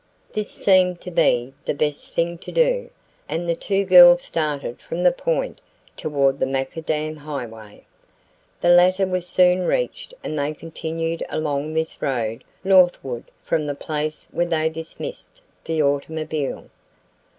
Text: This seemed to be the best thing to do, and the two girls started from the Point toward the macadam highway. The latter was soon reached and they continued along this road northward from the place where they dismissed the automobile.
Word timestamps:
This 0.33 0.49
seemed 0.49 0.99
to 1.01 1.11
be 1.11 1.53
the 1.65 1.75
best 1.75 2.13
thing 2.15 2.39
to 2.39 2.51
do, 2.51 2.89
and 3.29 3.47
the 3.47 3.53
two 3.53 3.85
girls 3.85 4.23
started 4.23 4.81
from 4.81 5.03
the 5.03 5.11
Point 5.11 5.61
toward 5.95 6.39
the 6.39 6.47
macadam 6.47 7.17
highway. 7.17 7.85
The 8.61 8.69
latter 8.71 9.05
was 9.05 9.27
soon 9.27 9.67
reached 9.67 10.15
and 10.23 10.39
they 10.39 10.55
continued 10.55 11.23
along 11.29 11.75
this 11.75 12.01
road 12.01 12.43
northward 12.63 13.25
from 13.43 13.67
the 13.67 13.75
place 13.75 14.27
where 14.31 14.47
they 14.47 14.69
dismissed 14.69 15.39
the 15.65 15.83
automobile. 15.83 16.71